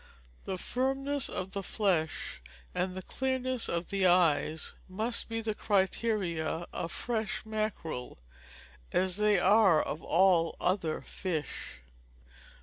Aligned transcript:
The 0.45 0.57
firmness 0.57 1.29
of 1.29 1.51
the 1.51 1.61
flesh 1.61 2.41
and 2.73 2.95
the 2.95 3.03
clearness 3.03 3.69
of 3.69 3.91
the 3.91 4.07
eyes 4.07 4.73
must 4.89 5.29
be 5.29 5.41
the 5.41 5.53
criteria 5.53 6.65
of 6.73 6.91
fresh 6.91 7.45
mackerel, 7.45 8.17
as 8.91 9.17
they 9.17 9.37
are 9.37 9.79
of 9.79 10.01
all 10.01 10.55
other 10.59 11.01
fish. 11.01 11.81